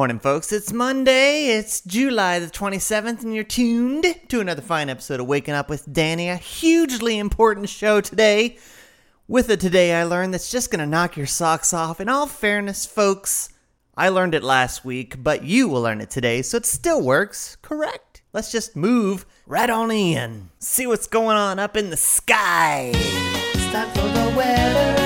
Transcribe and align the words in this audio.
Morning, 0.00 0.18
folks. 0.18 0.50
It's 0.50 0.72
Monday. 0.72 1.48
It's 1.48 1.82
July 1.82 2.38
the 2.38 2.46
27th, 2.46 3.20
and 3.20 3.34
you're 3.34 3.44
tuned 3.44 4.06
to 4.28 4.40
another 4.40 4.62
fine 4.62 4.88
episode 4.88 5.20
of 5.20 5.26
Waking 5.26 5.52
Up 5.52 5.68
with 5.68 5.92
Danny. 5.92 6.30
A 6.30 6.36
hugely 6.36 7.18
important 7.18 7.68
show 7.68 8.00
today. 8.00 8.56
With 9.28 9.50
a 9.50 9.58
today, 9.58 9.92
I 9.92 10.04
learned 10.04 10.32
that's 10.32 10.50
just 10.50 10.70
going 10.70 10.80
to 10.80 10.86
knock 10.86 11.18
your 11.18 11.26
socks 11.26 11.74
off. 11.74 12.00
In 12.00 12.08
all 12.08 12.26
fairness, 12.26 12.86
folks, 12.86 13.50
I 13.94 14.08
learned 14.08 14.34
it 14.34 14.42
last 14.42 14.86
week, 14.86 15.22
but 15.22 15.44
you 15.44 15.68
will 15.68 15.82
learn 15.82 16.00
it 16.00 16.08
today, 16.08 16.40
so 16.40 16.56
it 16.56 16.64
still 16.64 17.02
works. 17.02 17.58
Correct. 17.60 18.22
Let's 18.32 18.50
just 18.50 18.74
move 18.74 19.26
right 19.44 19.68
on 19.68 19.90
in. 19.90 20.48
See 20.60 20.86
what's 20.86 21.08
going 21.08 21.36
on 21.36 21.58
up 21.58 21.76
in 21.76 21.90
the 21.90 21.98
sky. 21.98 22.92
It's 22.94 23.70
time 23.70 23.90
for 23.90 24.08
the 24.08 24.34
weather. 24.34 24.99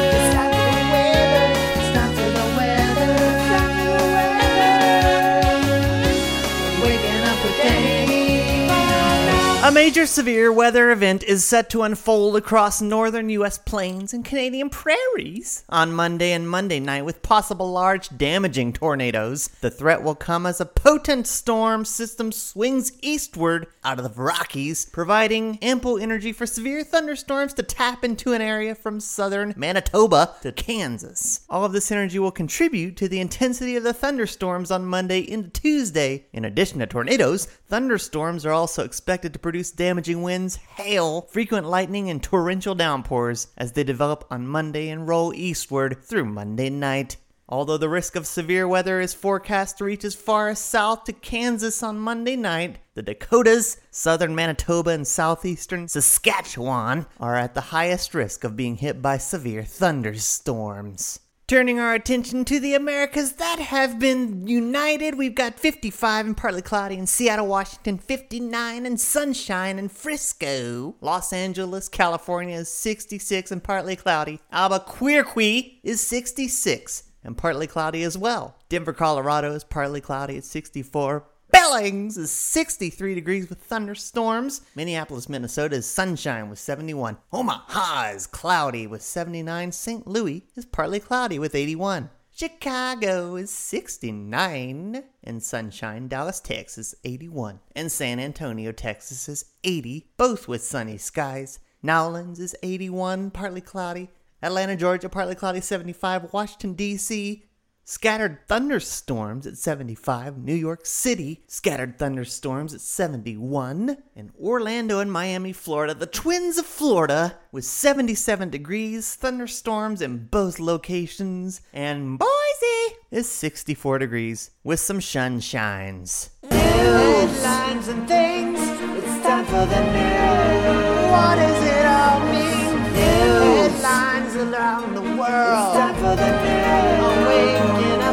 Major 9.75 10.07
severe 10.07 10.53
weather 10.53 10.93
event 10.93 11.25
is 11.25 11.45
set 11.45 11.69
to 11.69 11.83
unfold 11.83 12.37
across 12.37 12.81
northern 12.81 13.29
U.S. 13.31 13.59
plains 13.59 14.15
and 14.15 14.25
Canadian 14.25 14.71
prairies 14.71 15.65
on 15.69 15.93
Monday 15.93 16.31
and 16.31 16.49
Monday 16.49 16.79
night 16.79 17.05
with 17.05 17.23
possible 17.23 17.73
large 17.73 18.17
damaging 18.17 18.73
tornadoes. 18.73 19.49
The 19.49 19.73
threat 19.73 20.05
will 20.05 20.15
come 20.15 20.47
as 20.47 20.61
a 20.61 20.65
potent 20.65 21.27
storm 21.27 21.85
system 21.85 22.31
swings 22.31 22.93
eastward 23.03 23.67
out 23.83 23.99
of 23.99 24.05
the 24.05 24.23
Rockies, 24.23 24.87
providing 24.87 25.59
ample 25.61 25.99
energy 25.99 26.33
for 26.33 26.47
severe 26.47 26.85
thunderstorms 26.85 27.53
to 27.55 27.65
tap 27.65 28.05
into 28.05 28.33
an 28.33 28.41
area 28.41 28.77
from 28.77 29.01
southern 29.01 29.55
Manitoba 29.57 30.37
to 30.43 30.53
Kansas. 30.53 31.41
All 31.51 31.65
of 31.65 31.73
this 31.73 31.91
energy 31.91 32.21
will 32.21 32.31
contribute 32.31 32.97
to 32.99 33.09
the 33.09 33.19
intensity 33.19 33.75
of 33.75 33.83
the 33.83 33.93
thunderstorms 33.93 34.71
on 34.71 34.87
Monday 34.87 35.19
into 35.19 35.51
Tuesday. 35.51 36.27
In 36.33 36.45
addition 36.45 36.79
to 36.79 36.87
tornadoes, 36.87 37.47
thunderstorms 37.69 38.47
are 38.47 38.53
also 38.53 38.85
expected 38.85 39.33
to 39.33 39.41
produce 39.41 39.64
damaging 39.71 40.23
winds, 40.23 40.57
hail, 40.57 41.23
frequent 41.23 41.67
lightning, 41.67 42.11
and 42.11 42.23
torrential 42.23 42.75
downpours 42.75 43.49
as 43.57 43.73
they 43.73 43.85
develop 43.85 44.25
on 44.31 44.47
Monday 44.47 44.89
and 44.89 45.09
roll 45.09 45.35
eastward 45.35 46.03
through 46.03 46.25
Monday 46.25 46.71
night. 46.71 47.17
Although 47.49 47.77
the 47.77 47.91
risk 47.91 48.17
of 48.17 48.27
severe 48.27 48.67
weather 48.67 49.01
is 49.01 49.13
forecast 49.13 49.79
to 49.79 49.85
reach 49.85 50.03
as 50.03 50.15
far 50.15 50.49
as 50.49 50.59
south 50.59 51.05
to 51.05 51.13
Kansas 51.13 51.83
on 51.83 51.99
Monday 51.99 52.37
night, 52.37 52.79
the 52.95 53.03
Dakotas, 53.03 53.77
southern 53.91 54.35
Manitoba, 54.35 54.91
and 54.91 55.07
southeastern 55.07 55.87
Saskatchewan 55.87 57.07
are 57.21 57.37
at 57.37 57.55
the 57.55 57.61
highest 57.61 58.15
risk 58.15 58.45
of 58.45 58.57
being 58.57 58.77
hit 58.77 59.03
by 59.03 59.19
severe 59.19 59.63
thunderstorms. 59.63 61.21
Turning 61.47 61.79
our 61.79 61.93
attention 61.93 62.43
to 62.43 62.59
the 62.59 62.75
Americas 62.75 63.33
that 63.33 63.59
have 63.59 63.99
been 63.99 64.47
united, 64.47 65.15
we've 65.15 65.35
got 65.35 65.61
55 65.61 66.25
and 66.25 66.35
partly 66.35 66.63
cloudy 66.63 66.97
in 66.97 67.07
Seattle, 67.07 67.47
Washington, 67.47 67.99
59 67.99 68.87
and 68.87 68.99
sunshine 68.99 69.79
in 69.79 69.91
Frisco. 69.91 70.95
Los 71.03 71.35
Angeles, 71.35 71.91
California 71.91 72.57
is 72.57 72.71
66 72.71 73.53
and 73.53 73.63
partly 73.63 73.95
cloudy. 73.95 74.41
Albuquerque 74.53 75.81
is 75.83 76.01
66 76.01 77.03
and 77.23 77.37
partly 77.37 77.67
cloudy 77.67 78.03
as 78.05 78.17
well. 78.17 78.57
Denver, 78.71 78.95
Colorado 78.95 79.53
is 79.53 79.65
partly 79.65 80.01
cloudy 80.01 80.39
at 80.39 80.45
64. 80.45 81.27
Billings 81.65 82.19
is 82.19 82.31
63 82.31 83.15
degrees 83.15 83.49
with 83.49 83.59
thunderstorms. 83.59 84.61
Minneapolis, 84.75 85.31
Minnesota 85.31 85.77
is 85.77 85.87
sunshine 85.87 86.51
with 86.51 86.59
71. 86.59 87.17
Omaha 87.33 88.11
is 88.11 88.27
cloudy 88.27 88.87
with 88.87 89.01
79. 89.01 89.73
St. 89.73 90.07
Louis 90.07 90.45
is 90.57 90.67
partly 90.67 91.01
cloudy 91.01 91.39
with 91.39 91.55
81. 91.55 92.11
Chicago 92.31 93.37
is 93.37 93.51
69 93.51 95.05
and 95.23 95.43
sunshine. 95.43 96.07
Dallas, 96.07 96.39
Texas 96.39 96.95
81. 97.03 97.61
And 97.75 97.91
San 97.91 98.21
Antonio, 98.21 98.71
Texas 98.71 99.27
is 99.27 99.47
80, 99.65 100.11
both 100.19 100.47
with 100.47 100.63
sunny 100.63 100.99
skies. 100.99 101.61
Nowlands 101.83 102.41
is 102.41 102.55
81, 102.63 103.31
partly 103.31 103.63
cloudy. 103.63 104.11
Atlanta, 104.43 104.77
Georgia, 104.77 105.09
partly 105.09 105.35
cloudy 105.35 105.63
75. 105.63 106.31
Washington, 106.31 106.75
D.C., 106.75 107.43
Scattered 107.87 108.39
thunderstorms 108.49 109.47
at 109.47 109.59
75. 109.59 110.39
New 110.39 110.55
York 110.55 110.87
City, 110.87 111.45
scattered 111.47 111.99
thunderstorms 111.99 112.73
at 112.73 112.81
71. 112.81 113.99
And 114.17 114.33
Orlando 114.41 115.01
and 115.01 115.13
Miami, 115.13 115.53
Florida, 115.53 115.93
the 115.93 116.07
twins 116.07 116.57
of 116.57 116.65
Florida, 116.65 117.37
with 117.53 117.67
77 117.67 118.49
degrees, 118.49 119.15
thunderstorms 119.17 120.01
in 120.01 120.29
both 120.29 120.59
locations. 120.59 121.61
And 121.75 122.19
Boise 122.19 122.97
is 123.11 123.29
64 123.29 123.99
degrees 123.99 124.51
with 124.65 124.81
some 124.81 125.01
sunshines. 125.01 126.31
Headlines 126.51 127.89
and 127.89 128.09
things. 128.09 128.59
It's 128.61 129.27
time 129.27 129.45
for 129.45 129.67
the 129.67 129.83
news. 129.93 131.11
What 131.13 131.37
does 131.37 131.63
it 131.63 131.85
all 131.85 132.21
mean? 132.33 132.83
News. 132.95 133.73
Headlines 133.73 134.37
around 134.37 134.95
the 134.95 135.03
world. 135.03 135.21
It's 135.21 135.77
time 135.77 135.95
for 135.97 136.17
the 136.17 137.09
news. 137.09 137.14
Waking 137.35 138.04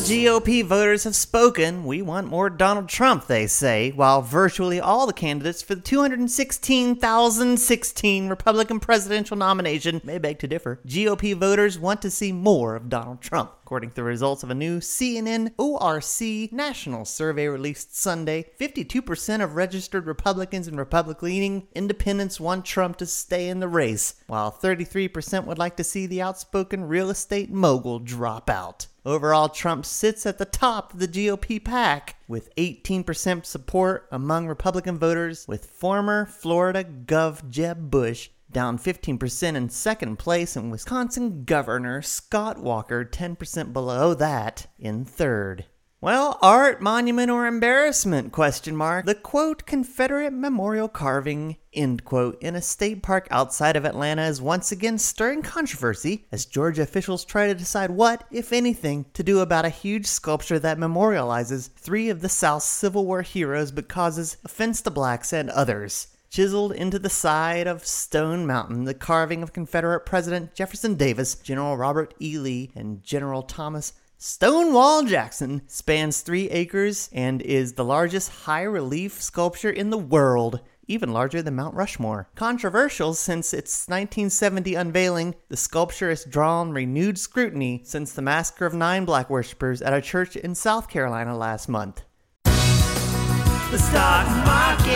the 0.00 0.26
GOP 0.26 0.64
voters 0.64 1.02
have 1.02 1.16
spoken. 1.16 1.84
We 1.84 2.02
want 2.02 2.28
more 2.28 2.48
Donald 2.48 2.88
Trump, 2.88 3.26
they 3.26 3.48
say, 3.48 3.90
while 3.90 4.22
virtually 4.22 4.78
all 4.78 5.08
the 5.08 5.12
candidates 5.12 5.60
for 5.60 5.74
the 5.74 5.80
216,016 5.80 8.28
Republican 8.28 8.78
presidential 8.78 9.36
nomination 9.36 10.00
may 10.04 10.18
beg 10.18 10.38
to 10.38 10.46
differ. 10.46 10.78
GOP 10.86 11.34
voters 11.34 11.80
want 11.80 12.00
to 12.02 12.12
see 12.12 12.30
more 12.30 12.76
of 12.76 12.88
Donald 12.88 13.20
Trump. 13.20 13.50
According 13.64 13.90
to 13.90 13.96
the 13.96 14.04
results 14.04 14.44
of 14.44 14.50
a 14.50 14.54
new 14.54 14.78
CNN 14.78 15.50
ORC 15.58 16.52
national 16.52 17.04
survey 17.04 17.48
released 17.48 17.96
Sunday, 17.96 18.52
52% 18.58 19.42
of 19.42 19.56
registered 19.56 20.06
Republicans 20.06 20.68
and 20.68 20.78
Republican 20.78 21.26
leaning 21.26 21.66
independents 21.74 22.38
want 22.38 22.64
Trump 22.64 22.98
to 22.98 23.06
stay 23.06 23.48
in 23.48 23.58
the 23.58 23.66
race, 23.66 24.14
while 24.28 24.52
33% 24.52 25.44
would 25.44 25.58
like 25.58 25.76
to 25.76 25.82
see 25.82 26.06
the 26.06 26.22
outspoken 26.22 26.84
real 26.84 27.10
estate 27.10 27.50
mogul 27.50 27.98
drop 27.98 28.48
out. 28.48 28.86
Overall, 29.08 29.48
Trump 29.48 29.86
sits 29.86 30.26
at 30.26 30.36
the 30.36 30.44
top 30.44 30.92
of 30.92 31.00
the 31.00 31.08
GOP 31.08 31.64
pack 31.64 32.16
with 32.28 32.54
18% 32.56 33.46
support 33.46 34.06
among 34.12 34.46
Republican 34.46 34.98
voters, 34.98 35.48
with 35.48 35.64
former 35.64 36.26
Florida 36.26 36.84
Gov 36.84 37.48
Jeb 37.48 37.90
Bush 37.90 38.28
down 38.52 38.78
15% 38.78 39.54
in 39.54 39.70
second 39.70 40.18
place, 40.18 40.56
and 40.56 40.70
Wisconsin 40.70 41.44
Governor 41.44 42.02
Scott 42.02 42.58
Walker 42.58 43.02
10% 43.02 43.72
below 43.72 44.12
that 44.12 44.66
in 44.78 45.06
third. 45.06 45.64
Well, 46.00 46.38
art, 46.40 46.80
monument, 46.80 47.28
or 47.28 47.48
embarrassment? 47.48 48.30
Question 48.30 48.76
mark. 48.76 49.04
The 49.04 49.16
quote 49.16 49.66
Confederate 49.66 50.32
memorial 50.32 50.86
carving 50.86 51.56
end 51.72 52.04
quote 52.04 52.40
in 52.40 52.54
a 52.54 52.62
state 52.62 53.02
park 53.02 53.26
outside 53.32 53.74
of 53.74 53.84
Atlanta 53.84 54.22
is 54.22 54.40
once 54.40 54.70
again 54.70 54.98
stirring 54.98 55.42
controversy 55.42 56.24
as 56.30 56.46
Georgia 56.46 56.82
officials 56.82 57.24
try 57.24 57.48
to 57.48 57.54
decide 57.54 57.90
what, 57.90 58.22
if 58.30 58.52
anything, 58.52 59.06
to 59.12 59.24
do 59.24 59.40
about 59.40 59.64
a 59.64 59.70
huge 59.70 60.06
sculpture 60.06 60.60
that 60.60 60.78
memorializes 60.78 61.68
three 61.72 62.10
of 62.10 62.20
the 62.20 62.28
South's 62.28 62.64
Civil 62.64 63.04
War 63.04 63.22
heroes 63.22 63.72
but 63.72 63.88
causes 63.88 64.36
offense 64.44 64.80
to 64.82 64.92
blacks 64.92 65.32
and 65.32 65.50
others. 65.50 66.06
Chiseled 66.30 66.70
into 66.70 67.00
the 67.00 67.10
side 67.10 67.66
of 67.66 67.84
Stone 67.84 68.46
Mountain, 68.46 68.84
the 68.84 68.94
carving 68.94 69.42
of 69.42 69.52
Confederate 69.52 70.06
President 70.06 70.54
Jefferson 70.54 70.94
Davis, 70.94 71.34
General 71.34 71.76
Robert 71.76 72.14
E. 72.20 72.38
Lee, 72.38 72.70
and 72.76 73.02
General 73.02 73.42
Thomas 73.42 73.94
Stonewall 74.20 75.04
Jackson 75.04 75.62
spans 75.68 76.22
three 76.22 76.50
acres 76.50 77.08
and 77.12 77.40
is 77.40 77.74
the 77.74 77.84
largest 77.84 78.30
high 78.30 78.64
relief 78.64 79.22
sculpture 79.22 79.70
in 79.70 79.90
the 79.90 79.96
world, 79.96 80.58
even 80.88 81.12
larger 81.12 81.40
than 81.40 81.54
Mount 81.54 81.76
Rushmore. 81.76 82.28
Controversial 82.34 83.14
since 83.14 83.54
its 83.54 83.86
1970 83.86 84.74
unveiling, 84.74 85.36
the 85.50 85.56
sculpture 85.56 86.08
has 86.08 86.24
drawn 86.24 86.72
renewed 86.72 87.16
scrutiny 87.16 87.82
since 87.84 88.12
the 88.12 88.20
massacre 88.20 88.66
of 88.66 88.74
nine 88.74 89.04
black 89.04 89.30
worshippers 89.30 89.80
at 89.80 89.94
a 89.94 90.00
church 90.00 90.34
in 90.34 90.56
South 90.56 90.88
Carolina 90.88 91.38
last 91.38 91.68
month. 91.68 92.02
The 92.42 93.78
stock 93.78 94.26
market, 94.44 94.88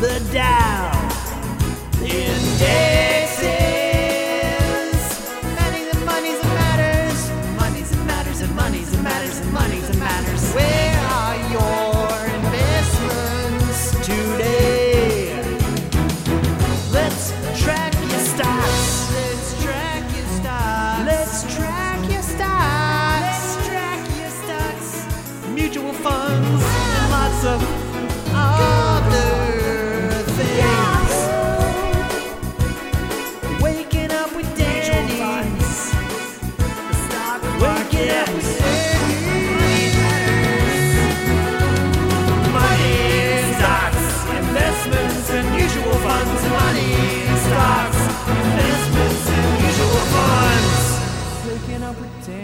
the 0.00 0.30
Dow 0.32 0.92
indexes. 2.00 3.11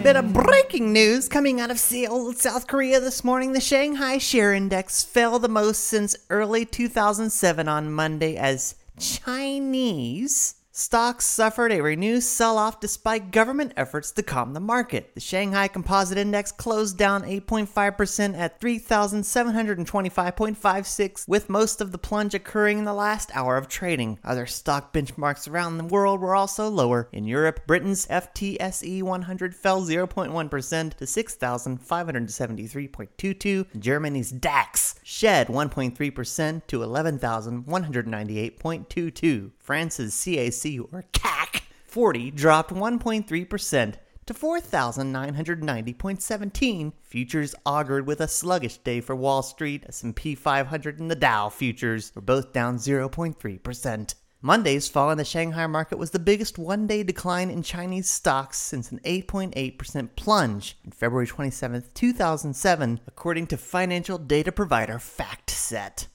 Bit 0.09 0.15
of 0.15 0.33
breaking 0.33 0.91
news 0.91 1.29
coming 1.29 1.61
out 1.61 1.69
of 1.69 1.79
Seoul, 1.79 2.33
South 2.33 2.65
Korea 2.65 2.99
this 2.99 3.23
morning. 3.23 3.53
The 3.53 3.61
Shanghai 3.61 4.17
Share 4.17 4.55
Index 4.55 5.03
fell 5.03 5.37
the 5.37 5.47
most 5.47 5.83
since 5.83 6.15
early 6.31 6.65
2007 6.65 7.67
on 7.67 7.91
Monday 7.91 8.35
as 8.35 8.73
Chinese 8.97 10.55
Stocks 10.79 11.25
suffered 11.25 11.73
a 11.73 11.81
renewed 11.81 12.23
sell 12.23 12.57
off 12.57 12.79
despite 12.79 13.33
government 13.33 13.73
efforts 13.75 14.11
to 14.11 14.23
calm 14.23 14.53
the 14.53 14.61
market. 14.61 15.13
The 15.13 15.19
Shanghai 15.19 15.67
Composite 15.67 16.17
Index 16.17 16.53
closed 16.53 16.97
down 16.97 17.23
8.5% 17.23 18.37
at 18.37 18.61
3,725.56, 18.61 21.27
with 21.27 21.49
most 21.49 21.81
of 21.81 21.91
the 21.91 21.97
plunge 21.97 22.33
occurring 22.33 22.77
in 22.77 22.85
the 22.85 22.93
last 22.93 23.29
hour 23.35 23.57
of 23.57 23.67
trading. 23.67 24.19
Other 24.23 24.45
stock 24.45 24.93
benchmarks 24.93 25.51
around 25.51 25.79
the 25.79 25.83
world 25.83 26.21
were 26.21 26.33
also 26.33 26.69
lower. 26.69 27.09
In 27.11 27.25
Europe, 27.25 27.67
Britain's 27.67 28.07
FTSE 28.07 29.03
100 29.03 29.53
fell 29.53 29.81
0.1% 29.81 30.93
to 30.93 31.03
6,573.22. 31.03 33.65
Germany's 33.77 34.31
DAX 34.31 34.95
shed 35.09 35.47
1.3% 35.47 36.67
to 36.67 36.81
11,198.22. 36.81 39.51
France's 39.57 40.13
CAC 40.13 40.79
or 40.93 41.03
CAC 41.11 41.63
40 41.85 42.29
dropped 42.29 42.71
1.3% 42.71 43.95
to 44.27 44.33
4,990.17. 44.35 46.93
Futures 47.01 47.55
augured 47.65 48.05
with 48.05 48.21
a 48.21 48.27
sluggish 48.27 48.77
day 48.77 49.01
for 49.01 49.15
Wall 49.15 49.41
Street. 49.41 49.83
S&P 49.87 50.35
500 50.35 50.99
and 50.99 51.09
the 51.09 51.15
Dow 51.15 51.49
futures 51.49 52.11
were 52.13 52.21
both 52.21 52.53
down 52.53 52.77
0.3%. 52.77 54.13
Monday's 54.41 54.87
fall 54.87 55.11
in 55.11 55.17
the 55.17 55.25
Shanghai 55.25 55.67
market 55.67 55.97
was 55.97 56.11
the 56.11 56.19
biggest 56.19 56.57
one 56.57 56.87
day 56.87 57.03
decline 57.03 57.49
in 57.49 57.61
Chinese 57.61 58.09
stocks 58.09 58.57
since 58.57 58.89
an 58.89 59.01
8.8% 59.03 60.15
plunge 60.15 60.77
on 60.85 60.91
February 60.91 61.27
27, 61.27 61.83
2007, 61.93 63.01
according 63.05 63.47
to 63.47 63.57
financial 63.57 64.17
data 64.17 64.53
provider 64.53 64.93
FactSet. 64.93 66.07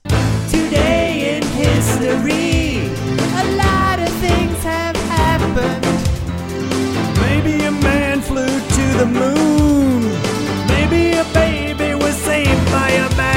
Today 0.49 1.37
in 1.37 1.43
history, 1.49 2.87
a 3.37 3.45
lot 3.57 3.99
of 3.99 4.09
things 4.15 4.63
have 4.63 4.95
happened. 4.95 5.85
Maybe 7.21 7.63
a 7.63 7.71
man 7.71 8.21
flew 8.21 8.47
to 8.47 8.97
the 8.97 9.05
moon. 9.05 10.01
Maybe 10.67 11.15
a 11.15 11.23
baby 11.31 11.93
was 11.93 12.15
saved 12.15 12.65
by 12.71 12.89
a 12.89 13.09
baboon. 13.09 13.34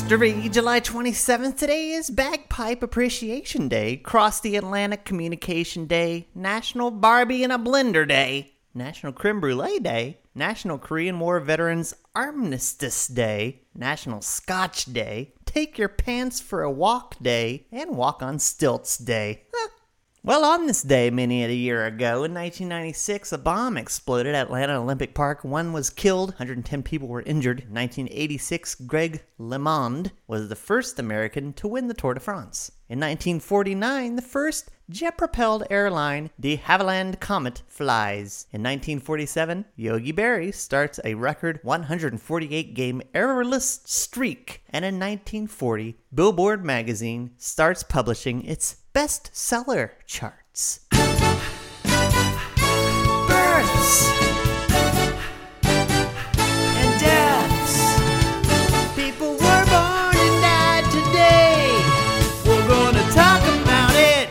History, 0.00 0.48
July 0.48 0.80
27th. 0.80 1.58
Today 1.58 1.90
is 1.90 2.08
Bagpipe 2.08 2.84
Appreciation 2.84 3.68
Day, 3.68 3.96
Cross 3.96 4.40
the 4.40 4.54
Atlantic 4.54 5.04
Communication 5.04 5.86
Day, 5.86 6.28
National 6.36 6.92
Barbie 6.92 7.42
in 7.42 7.50
a 7.50 7.58
Blender 7.58 8.06
Day, 8.06 8.52
National 8.72 9.12
Creme 9.12 9.40
Brulee 9.40 9.80
Day, 9.80 10.18
National 10.36 10.78
Korean 10.78 11.18
War 11.18 11.40
Veterans 11.40 11.94
Armistice 12.14 13.08
Day, 13.08 13.62
National 13.74 14.20
Scotch 14.20 14.84
Day, 14.84 15.34
Take 15.44 15.78
Your 15.78 15.88
Pants 15.88 16.40
for 16.40 16.62
a 16.62 16.70
Walk 16.70 17.16
Day, 17.20 17.66
and 17.72 17.96
Walk 17.96 18.22
on 18.22 18.38
Stilts 18.38 18.98
Day. 18.98 19.46
Well, 20.28 20.44
on 20.44 20.66
this 20.66 20.82
day, 20.82 21.08
many 21.08 21.42
a 21.42 21.48
year 21.48 21.86
ago, 21.86 22.22
in 22.22 22.34
1996, 22.34 23.32
a 23.32 23.38
bomb 23.38 23.78
exploded 23.78 24.34
at 24.34 24.48
Atlanta 24.48 24.78
Olympic 24.78 25.14
Park. 25.14 25.42
One 25.42 25.72
was 25.72 25.88
killed, 25.88 26.32
110 26.32 26.82
people 26.82 27.08
were 27.08 27.22
injured. 27.22 27.60
In 27.60 27.72
1986, 27.72 28.74
Greg 28.74 29.22
LeMond 29.40 30.10
was 30.26 30.50
the 30.50 30.54
first 30.54 30.98
American 30.98 31.54
to 31.54 31.66
win 31.66 31.88
the 31.88 31.94
Tour 31.94 32.12
de 32.12 32.20
France. 32.20 32.70
In 32.90 33.00
1949, 33.00 34.16
the 34.16 34.20
first 34.22 34.70
jet 34.90 35.16
propelled 35.16 35.64
airline, 35.70 36.28
de 36.38 36.58
Havilland 36.58 37.20
Comet, 37.20 37.62
flies. 37.66 38.46
In 38.52 38.62
1947, 38.62 39.64
Yogi 39.76 40.12
Berra 40.12 40.54
starts 40.54 41.00
a 41.06 41.14
record 41.14 41.58
148 41.62 42.74
game 42.74 43.00
errorless 43.14 43.80
streak. 43.86 44.62
And 44.68 44.84
in 44.84 44.96
1940, 44.96 45.96
Billboard 46.14 46.66
magazine 46.66 47.30
starts 47.38 47.82
publishing 47.82 48.44
its 48.44 48.76
bestseller 48.98 49.90
charts. 50.06 50.80
Births 53.28 54.10
and 55.62 57.00
deaths. 57.00 57.76
People 58.96 59.34
were 59.34 59.64
born 59.70 60.16
and 60.16 60.42
died 60.42 60.84
today. 60.90 61.80
We're 62.44 62.66
gonna 62.66 63.08
talk 63.12 63.40
about 63.62 63.94
it. 63.94 64.30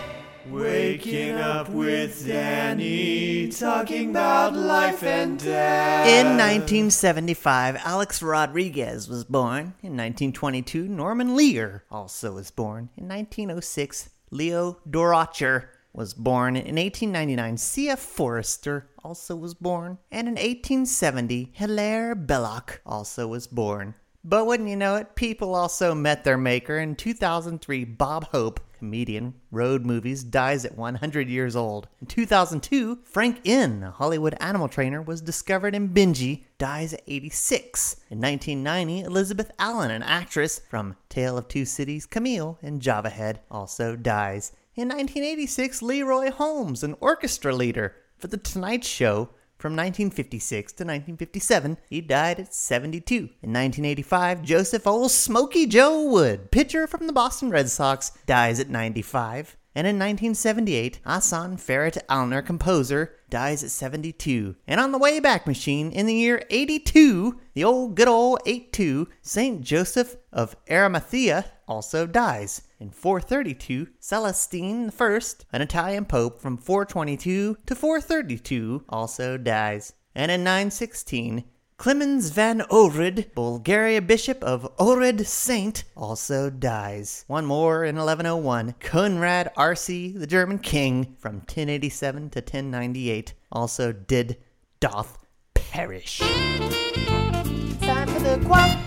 Waking 0.51 1.37
up 1.37 1.69
with 1.69 2.27
Danny, 2.27 3.47
talking 3.47 4.09
about 4.09 4.53
life 4.53 5.01
and 5.01 5.39
death. 5.39 6.07
In 6.07 6.35
1975, 6.35 7.77
Alex 7.85 8.21
Rodriguez 8.21 9.07
was 9.07 9.23
born. 9.23 9.75
In 9.81 9.95
1922, 9.95 10.89
Norman 10.89 11.37
Lear 11.37 11.85
also 11.89 12.33
was 12.33 12.51
born. 12.51 12.89
In 12.97 13.07
1906, 13.07 14.09
Leo 14.29 14.79
Durocher 14.89 15.69
was 15.93 16.13
born. 16.13 16.55
In 16.55 16.75
1899, 16.75 17.57
C.F. 17.57 17.99
Forester 17.99 18.89
also 19.03 19.35
was 19.35 19.53
born. 19.53 19.97
And 20.11 20.27
in 20.27 20.35
1870, 20.35 21.51
Hilaire 21.53 22.13
Belloc 22.13 22.81
also 22.85 23.27
was 23.27 23.47
born. 23.47 23.95
But 24.29 24.45
wouldn't 24.45 24.67
you 24.67 24.75
know 24.75 24.97
it, 24.97 25.15
people 25.15 25.55
also 25.55 25.95
met 25.95 26.25
their 26.25 26.37
maker. 26.37 26.77
In 26.79 26.97
2003, 26.97 27.85
Bob 27.85 28.25
Hope, 28.31 28.59
comedian, 28.77 29.35
road 29.51 29.85
movies, 29.85 30.21
dies 30.21 30.65
at 30.65 30.77
100 30.77 31.29
years 31.29 31.55
old. 31.55 31.87
In 32.01 32.07
2002, 32.07 33.03
Frank 33.05 33.39
Inn, 33.45 33.83
a 33.83 33.91
Hollywood 33.91 34.35
animal 34.41 34.67
trainer, 34.67 35.01
was 35.01 35.21
discovered 35.21 35.73
in 35.73 35.93
Benji, 35.93 36.43
dies 36.57 36.91
at 36.91 37.03
86. 37.07 38.01
In 38.09 38.19
1990, 38.19 38.99
Elizabeth 39.05 39.49
Allan, 39.59 39.91
an 39.91 40.03
actress 40.03 40.59
from 40.69 40.97
Tale 41.07 41.37
of 41.37 41.47
Two 41.47 41.63
Cities, 41.63 42.05
Camille, 42.05 42.59
and 42.61 42.81
Java 42.81 43.09
Head, 43.09 43.39
also 43.49 43.95
dies. 43.95 44.51
In 44.75 44.89
1986, 44.89 45.81
Leroy 45.81 46.31
Holmes, 46.31 46.83
an 46.83 46.97
orchestra 46.99 47.55
leader 47.55 47.95
for 48.17 48.27
The 48.27 48.35
Tonight 48.35 48.83
Show, 48.83 49.29
from 49.57 49.73
1956 49.73 50.73
to 50.73 50.83
1957, 50.83 51.77
he 51.89 52.01
died 52.01 52.39
at 52.39 52.53
72. 52.53 53.15
In 53.15 53.53
1985, 53.53 54.43
Joseph 54.43 54.85
Old 54.85 55.11
Smoky 55.11 55.65
Joe 55.65 56.03
Wood, 56.03 56.51
pitcher 56.51 56.87
from 56.87 57.07
the 57.07 57.13
Boston 57.13 57.49
Red 57.49 57.69
Sox, 57.69 58.11
dies 58.25 58.59
at 58.59 58.69
95. 58.69 59.57
And 59.77 59.85
in 59.85 59.97
1978, 59.97 61.01
Hasan 61.05 61.57
Ferit 61.57 62.03
Alnar, 62.09 62.43
composer, 62.43 63.13
dies 63.29 63.63
at 63.63 63.69
72. 63.69 64.55
And 64.65 64.79
on 64.79 64.91
the 64.91 64.97
Wayback 64.97 65.45
Machine, 65.45 65.91
in 65.91 66.07
the 66.07 66.15
year 66.15 66.43
82, 66.49 67.39
the 67.53 67.63
old 67.63 67.93
good 67.93 68.07
old 68.07 68.39
82, 68.47 69.07
St. 69.21 69.61
Joseph 69.61 70.15
of 70.33 70.55
Arimathea 70.67 71.45
also 71.67 72.07
dies. 72.07 72.63
In 72.79 72.89
432, 72.89 73.89
Celestine 73.99 74.91
I, 74.99 75.19
an 75.53 75.61
Italian 75.61 76.05
pope 76.05 76.41
from 76.41 76.57
422 76.57 77.57
to 77.67 77.75
432, 77.75 78.83
also 78.89 79.37
dies. 79.37 79.93
And 80.15 80.31
in 80.31 80.43
916, 80.43 81.43
Clemens 81.77 82.31
van 82.31 82.61
Ohrid, 82.71 83.35
Bulgaria 83.35 84.01
Bishop 84.01 84.43
of 84.43 84.67
Ohrid 84.77 85.27
Saint, 85.27 85.83
also 85.95 86.49
dies. 86.49 87.23
One 87.27 87.45
more 87.45 87.85
in 87.85 87.97
1101, 87.97 88.73
Conrad 88.79 89.51
Arce, 89.55 89.85
the 89.85 90.25
German 90.25 90.57
king, 90.57 91.15
from 91.19 91.35
1087 91.35 92.31
to 92.31 92.39
1098, 92.39 93.33
also 93.51 93.91
did 93.91 94.37
doth 94.79 95.19
perish. 95.53 96.17
Time 96.17 98.07
for 98.07 98.19
the. 98.21 98.79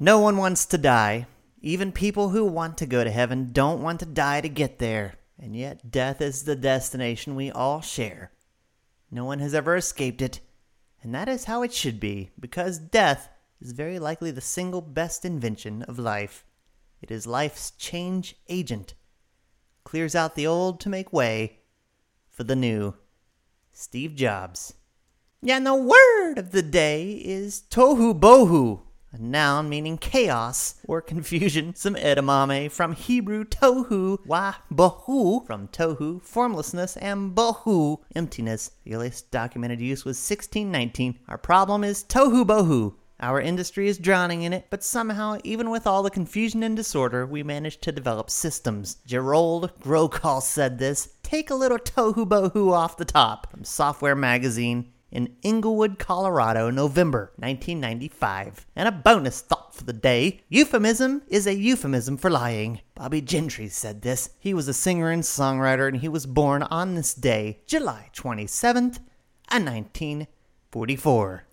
No 0.00 0.18
one 0.18 0.38
wants 0.38 0.64
to 0.64 0.78
die. 0.78 1.26
Even 1.60 1.92
people 1.92 2.30
who 2.30 2.46
want 2.46 2.78
to 2.78 2.86
go 2.86 3.04
to 3.04 3.10
heaven 3.10 3.50
don't 3.52 3.82
want 3.82 4.00
to 4.00 4.06
die 4.06 4.40
to 4.40 4.48
get 4.48 4.78
there. 4.78 5.16
And 5.38 5.54
yet, 5.54 5.90
death 5.90 6.22
is 6.22 6.44
the 6.44 6.56
destination 6.56 7.34
we 7.34 7.50
all 7.50 7.82
share. 7.82 8.32
No 9.10 9.26
one 9.26 9.40
has 9.40 9.54
ever 9.54 9.76
escaped 9.76 10.22
it. 10.22 10.40
And 11.04 11.14
that 11.14 11.28
is 11.28 11.44
how 11.44 11.62
it 11.62 11.72
should 11.72 12.00
be, 12.00 12.30
because 12.40 12.78
death 12.78 13.28
is 13.60 13.72
very 13.72 13.98
likely 13.98 14.30
the 14.30 14.40
single 14.40 14.80
best 14.80 15.26
invention 15.26 15.82
of 15.82 15.98
life. 15.98 16.46
It 17.02 17.10
is 17.10 17.26
life's 17.26 17.72
change 17.72 18.36
agent. 18.48 18.94
Clears 19.84 20.14
out 20.14 20.34
the 20.34 20.46
old 20.46 20.80
to 20.80 20.88
make 20.88 21.12
way 21.12 21.58
for 22.30 22.42
the 22.42 22.56
new. 22.56 22.94
Steve 23.70 24.14
Jobs. 24.14 24.74
Yeah, 25.42 25.58
and 25.58 25.66
the 25.66 25.74
word 25.74 26.38
of 26.38 26.52
the 26.52 26.62
day 26.62 27.20
is 27.22 27.62
tohu 27.70 28.18
bohu. 28.18 28.80
A 29.14 29.18
noun 29.18 29.68
meaning 29.68 29.96
chaos 29.96 30.74
or 30.88 31.00
confusion, 31.00 31.74
some 31.76 31.94
edamame 31.94 32.70
from 32.70 32.94
Hebrew 32.94 33.44
tohu, 33.44 34.18
wa 34.26 34.54
bohu 34.72 35.46
from 35.46 35.68
tohu, 35.68 36.20
formlessness, 36.20 36.96
and 36.96 37.34
bohu, 37.34 37.98
emptiness. 38.16 38.72
The 38.84 38.94
earliest 38.94 39.30
documented 39.30 39.80
use 39.80 40.04
was 40.04 40.16
1619. 40.16 41.20
Our 41.28 41.38
problem 41.38 41.84
is 41.84 42.02
tohu 42.02 42.44
bohu. 42.44 42.94
Our 43.20 43.40
industry 43.40 43.86
is 43.86 43.98
drowning 43.98 44.42
in 44.42 44.52
it, 44.52 44.66
but 44.70 44.82
somehow, 44.82 45.38
even 45.44 45.70
with 45.70 45.86
all 45.86 46.02
the 46.02 46.10
confusion 46.10 46.64
and 46.64 46.76
disorder, 46.76 47.24
we 47.24 47.44
managed 47.44 47.80
to 47.82 47.92
develop 47.92 48.28
systems. 48.28 48.96
Gerald 49.06 49.70
Grokall 49.80 50.42
said 50.42 50.78
this 50.78 51.10
Take 51.22 51.50
a 51.50 51.54
little 51.54 51.78
tohu 51.78 52.26
bohu 52.26 52.72
off 52.72 52.96
the 52.96 53.04
top. 53.04 53.50
From 53.52 53.62
Software 53.62 54.16
Magazine 54.16 54.92
in 55.14 55.36
Inglewood, 55.42 55.98
Colorado, 55.98 56.68
November 56.70 57.32
1995. 57.36 58.66
And 58.76 58.88
a 58.88 58.92
bonus 58.92 59.40
thought 59.40 59.74
for 59.74 59.84
the 59.84 59.92
day 59.92 60.40
euphemism 60.48 61.22
is 61.28 61.46
a 61.46 61.54
euphemism 61.54 62.16
for 62.16 62.30
lying. 62.30 62.80
Bobbie 62.94 63.22
Gentry 63.22 63.68
said 63.68 64.02
this. 64.02 64.30
He 64.38 64.52
was 64.52 64.68
a 64.68 64.74
singer 64.74 65.10
and 65.10 65.22
songwriter, 65.22 65.88
and 65.88 65.98
he 65.98 66.08
was 66.08 66.26
born 66.26 66.62
on 66.64 66.94
this 66.94 67.14
day, 67.14 67.60
July 67.66 68.10
27th, 68.14 68.98
1944. 69.50 71.44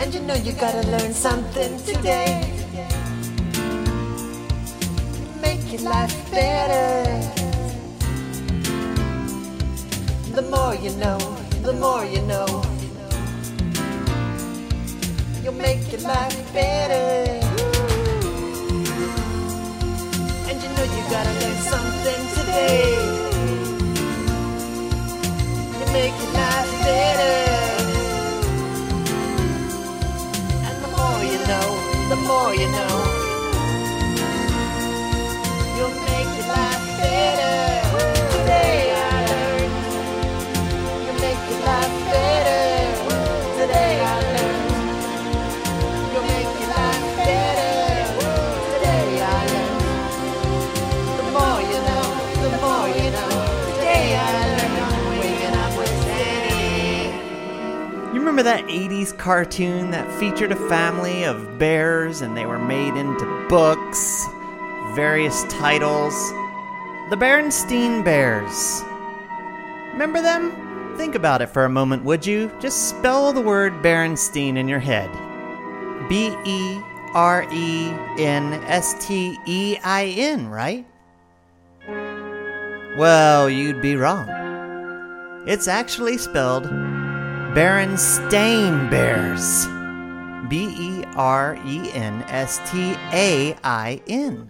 And 0.00 0.14
you 0.14 0.20
know 0.20 0.34
you 0.34 0.52
gotta 0.52 0.86
learn 0.88 1.12
something 1.12 1.76
today. 1.84 2.54
Make 5.42 5.72
your 5.72 5.82
life 5.82 6.30
better. 6.30 7.27
The 10.38 10.48
more 10.50 10.74
you 10.76 10.90
know, 10.98 11.18
the 11.62 11.72
more 11.72 12.04
you 12.04 12.22
know. 12.22 12.46
You'll 15.42 15.54
make 15.54 15.90
your 15.90 16.00
life 16.02 16.52
better. 16.54 17.40
And 20.48 20.62
you 20.62 20.68
know 20.76 20.84
you 20.94 21.02
gotta 21.10 21.32
learn 21.40 21.58
something 21.74 22.22
today. 22.36 22.86
You 25.76 25.86
make 25.98 26.14
your 26.22 26.32
life 26.38 26.72
better. 26.86 27.36
And 30.68 30.76
the 30.84 30.90
more 30.96 31.20
you 31.32 31.38
know, 31.50 31.68
the 32.10 32.16
more 32.28 32.54
you 32.54 32.70
know. 32.70 33.07
Remember 58.38 58.62
that 58.62 58.72
80s 58.72 59.18
cartoon 59.18 59.90
that 59.90 60.08
featured 60.20 60.52
a 60.52 60.68
family 60.68 61.24
of 61.24 61.58
bears 61.58 62.20
and 62.20 62.36
they 62.36 62.46
were 62.46 62.58
made 62.58 62.94
into 62.94 63.48
books, 63.48 64.28
various 64.94 65.42
titles? 65.48 66.14
The 67.10 67.16
Berenstein 67.16 68.04
Bears. 68.04 68.84
Remember 69.92 70.22
them? 70.22 70.96
Think 70.96 71.16
about 71.16 71.42
it 71.42 71.48
for 71.48 71.64
a 71.64 71.68
moment, 71.68 72.04
would 72.04 72.24
you? 72.24 72.52
Just 72.60 72.88
spell 72.88 73.32
the 73.32 73.40
word 73.40 73.72
Berenstein 73.82 74.56
in 74.56 74.68
your 74.68 74.78
head. 74.78 75.10
B 76.08 76.32
E 76.44 76.80
R 77.14 77.44
E 77.52 77.88
N 78.18 78.52
S 78.66 79.04
T 79.04 79.36
E 79.46 79.78
I 79.82 80.14
N, 80.16 80.46
right? 80.46 80.86
Well, 82.96 83.50
you'd 83.50 83.82
be 83.82 83.96
wrong. 83.96 84.28
It's 85.44 85.66
actually 85.66 86.18
spelled 86.18 86.66
Berenstain 87.58 88.88
Bears. 88.88 89.66
B 90.48 90.72
E 90.78 91.04
R 91.16 91.58
E 91.66 91.90
N 91.90 92.22
S 92.28 92.60
T 92.70 92.94
A 93.12 93.56
I 93.64 94.00
N. 94.06 94.48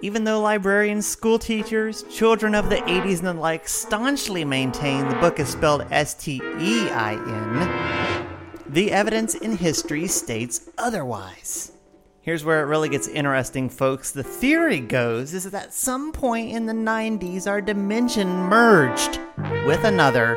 Even 0.00 0.24
though 0.24 0.40
librarians, 0.40 1.06
school 1.06 1.38
teachers, 1.38 2.04
children 2.04 2.54
of 2.54 2.70
the 2.70 2.76
80s 2.76 3.18
and 3.18 3.26
the 3.26 3.34
like 3.34 3.68
staunchly 3.68 4.46
maintain 4.46 5.06
the 5.10 5.14
book 5.16 5.38
is 5.38 5.50
spelled 5.50 5.86
S 5.90 6.14
T 6.14 6.40
E 6.58 6.88
I 6.88 7.16
N, 7.16 8.64
the 8.66 8.92
evidence 8.92 9.34
in 9.34 9.58
history 9.58 10.06
states 10.06 10.70
otherwise. 10.78 11.72
Here's 12.22 12.44
where 12.44 12.60
it 12.60 12.66
really 12.66 12.90
gets 12.90 13.08
interesting, 13.08 13.70
folks. 13.70 14.10
The 14.10 14.22
theory 14.22 14.80
goes 14.80 15.32
is 15.32 15.44
that 15.44 15.54
at 15.64 15.72
some 15.72 16.12
point 16.12 16.50
in 16.50 16.66
the 16.66 16.74
90s, 16.74 17.46
our 17.46 17.62
dimension 17.62 18.28
merged 18.28 19.18
with 19.66 19.84
another, 19.84 20.34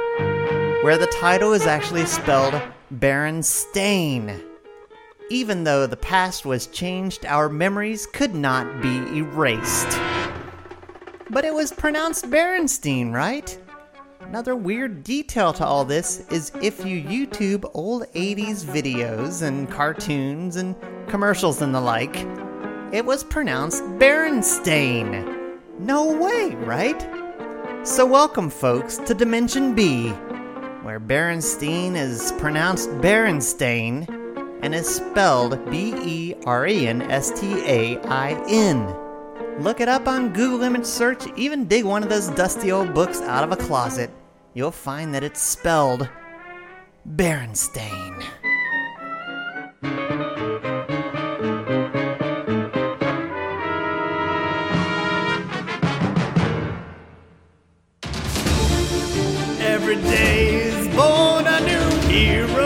where 0.83 0.97
the 0.97 1.11
title 1.19 1.51
is 1.51 1.65
actually 1.65 2.05
spelled 2.05 2.53
Baron 2.89 3.41
Berenstain. 3.41 4.41
Even 5.29 5.65
though 5.65 5.85
the 5.85 5.97
past 5.97 6.45
was 6.45 6.67
changed, 6.67 7.25
our 7.25 7.49
memories 7.49 8.05
could 8.05 8.33
not 8.33 8.81
be 8.81 9.17
erased. 9.17 9.99
But 11.31 11.43
it 11.43 11.53
was 11.53 11.73
pronounced 11.73 12.29
Berenstein, 12.29 13.11
right? 13.11 13.59
Another 14.33 14.55
weird 14.55 15.03
detail 15.03 15.53
to 15.53 15.63
all 15.63 15.85
this 15.85 16.25
is 16.31 16.51
if 16.59 16.83
you 16.83 16.99
YouTube 17.03 17.69
old 17.75 18.07
80s 18.15 18.65
videos 18.65 19.43
and 19.43 19.69
cartoons 19.69 20.55
and 20.55 20.75
commercials 21.07 21.61
and 21.61 21.75
the 21.75 21.79
like, 21.79 22.15
it 22.91 23.05
was 23.05 23.23
pronounced 23.23 23.83
Berenstain. 23.99 25.59
No 25.77 26.11
way, 26.17 26.55
right? 26.55 26.99
So, 27.85 28.07
welcome, 28.07 28.49
folks, 28.49 28.97
to 28.97 29.13
Dimension 29.13 29.75
B, 29.75 30.09
where 30.81 30.99
Berenstein 30.99 31.95
is 31.95 32.31
pronounced 32.39 32.89
Berenstain 32.89 34.09
and 34.63 34.73
is 34.73 34.95
spelled 34.95 35.63
B 35.69 35.93
E 36.03 36.35
R 36.47 36.65
E 36.65 36.87
N 36.87 37.03
S 37.03 37.39
T 37.39 37.53
A 37.67 37.99
I 38.07 38.43
N. 38.49 38.95
Look 39.59 39.79
it 39.79 39.87
up 39.87 40.07
on 40.07 40.33
Google 40.33 40.63
image 40.63 40.85
search, 40.87 41.23
even 41.35 41.65
dig 41.65 41.85
one 41.85 42.01
of 42.01 42.09
those 42.09 42.29
dusty 42.29 42.71
old 42.71 42.95
books 42.95 43.21
out 43.21 43.43
of 43.43 43.51
a 43.51 43.55
closet. 43.55 44.09
You'll 44.55 44.69
find 44.69 45.15
that 45.15 45.23
it's 45.23 45.41
spelled 45.41 46.07
Berenstain. 47.07 48.23
Every 59.59 59.95
day 59.95 60.55
is 60.55 60.87
born 60.95 61.47
a 61.47 61.59
new 61.61 62.07
hero. 62.07 62.62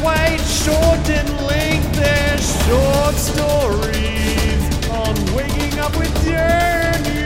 They're 0.00 0.08
actually 0.08 0.40
quite 0.40 0.40
short 0.40 1.08
in 1.08 1.46
length. 1.46 1.92
They're 1.94 2.38
short 2.38 3.14
stories 3.14 4.88
on 4.90 5.14
waking 5.34 5.78
up 5.78 5.96
with 5.96 6.12
Danny. 6.24 7.24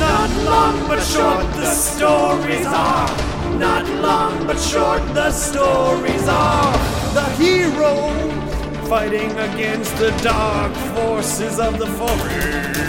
Not 0.00 0.30
long 0.44 0.88
but 0.88 1.02
short 1.02 1.46
the 1.54 1.66
stories 1.74 2.66
are. 2.66 3.08
Not 3.58 3.86
long 4.00 4.46
but 4.46 4.58
short 4.58 5.02
the 5.14 5.30
stories 5.30 6.28
are. 6.28 6.72
The 7.14 7.24
hero 7.36 8.10
fighting 8.88 9.30
against 9.38 9.96
the 9.96 10.10
dark 10.22 10.72
forces 10.94 11.58
of 11.58 11.78
the 11.78 11.86
forest. 11.86 12.80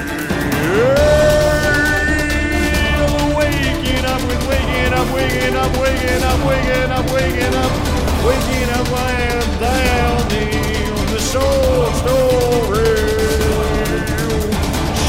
Waking 3.38 4.06
up 4.06 4.22
with 4.22 4.63
waking 4.84 4.94
up, 4.94 5.14
waking 5.14 5.56
up, 5.56 5.78
waking 5.80 6.24
up, 6.24 6.40
waking 6.46 6.92
up, 6.92 7.12
waking 7.12 7.56
up. 7.56 7.94
Waking 8.26 8.70
up 8.70 8.90
land 8.90 9.60
down 9.60 10.32
in 10.32 10.96
the 11.08 11.20
short 11.20 11.94
story. 11.96 12.96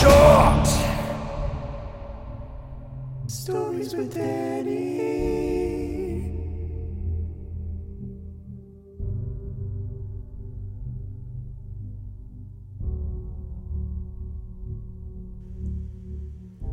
Short 0.00 0.66
stories 3.28 3.94
with 3.94 4.12
Danny. 4.12 4.82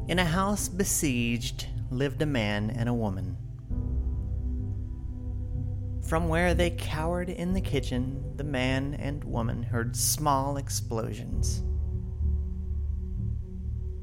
In 0.08 0.18
a 0.18 0.26
house 0.26 0.68
besieged 0.68 1.68
lived 1.92 2.22
a 2.22 2.26
man 2.26 2.70
and 2.72 2.88
a 2.88 2.94
woman. 2.94 3.38
From 6.08 6.30
where 6.30 6.54
they 6.54 6.72
cowered 6.72 7.30
in 7.30 7.54
the 7.54 7.62
kitchen, 7.62 8.34
the 8.38 8.44
man 8.44 8.96
and 8.96 9.24
woman 9.24 9.62
heard 9.62 9.96
small 9.96 10.58
explosions. 10.58 11.64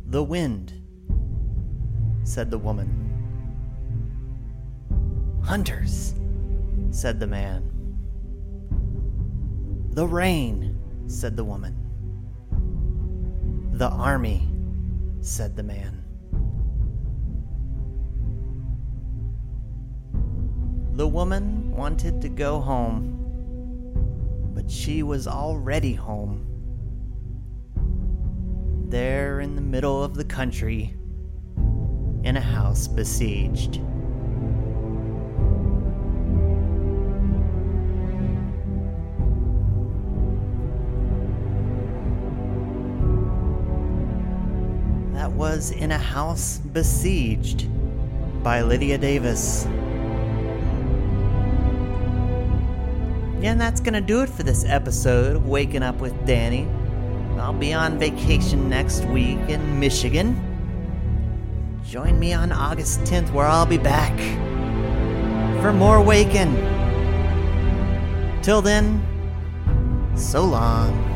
The 0.07 0.23
wind, 0.23 0.73
said 2.25 2.51
the 2.51 2.59
woman. 2.59 3.05
Hunters, 5.43 6.15
said 6.91 7.19
the 7.19 7.27
man. 7.27 7.71
The 9.91 10.07
rain, 10.07 10.79
said 11.07 11.37
the 11.37 11.45
woman. 11.45 11.75
The 13.73 13.89
army, 13.89 14.49
said 15.21 15.57
the 15.57 15.63
man. 15.63 16.05
The 20.99 21.07
woman 21.07 21.71
wanted 21.71 22.21
to 22.23 22.29
go 22.29 22.59
home, 22.61 24.51
but 24.53 24.69
she 24.69 25.05
was 25.05 25.29
already 25.29 25.95
home. 25.95 26.45
There 28.89 29.39
in 29.39 29.55
the 29.55 29.61
middle 29.61 30.03
of 30.03 30.17
the 30.17 30.25
country, 30.25 30.97
in 32.25 32.37
a 32.37 32.41
house 32.41 32.89
besieged. 32.89 33.75
That 45.15 45.31
was 45.31 45.71
In 45.71 45.93
a 45.93 45.99
House 45.99 46.59
Besieged 46.59 47.69
by 48.43 48.63
Lydia 48.63 48.99
Davis. 48.99 49.65
Yeah, 53.41 53.53
and 53.53 53.61
that's 53.61 53.81
gonna 53.81 54.01
do 54.01 54.23
it 54.23 54.29
for 54.29 54.43
this 54.43 54.65
episode 54.65 55.37
of 55.37 55.47
Waking 55.47 55.85
Up 55.85 56.01
with 56.01 56.27
Danny. 56.27 56.67
I'll 57.39 57.53
be 57.53 57.73
on 57.73 57.97
vacation 57.97 58.69
next 58.69 59.05
week 59.05 59.39
in 59.49 59.79
Michigan. 59.79 60.35
Join 61.85 62.19
me 62.19 62.33
on 62.33 62.51
August 62.51 63.05
10th, 63.05 63.33
where 63.33 63.47
I'll 63.47 63.65
be 63.65 63.79
back 63.79 64.13
for 65.63 65.73
more 65.73 66.03
Waking. 66.03 66.53
Till 68.43 68.61
then, 68.61 69.01
so 70.17 70.45
long. 70.45 71.08